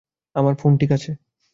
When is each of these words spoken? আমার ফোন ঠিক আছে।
আমার 0.35 0.53
ফোন 0.55 0.71
ঠিক 0.77 0.91
আছে। 0.91 1.11